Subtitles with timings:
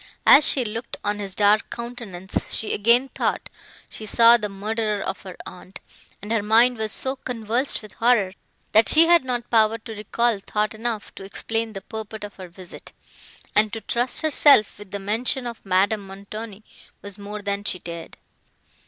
[0.25, 3.51] As she looked on his dark countenance, she again thought
[3.87, 5.79] she saw the murderer of her aunt;
[6.23, 8.31] and her mind was so convulsed with horror,
[8.71, 12.47] that she had not power to recall thought enough to explain the purport of her
[12.47, 12.93] visit;
[13.55, 16.63] and to trust herself with the mention of Madame Montoni
[17.03, 18.17] was more than she dared.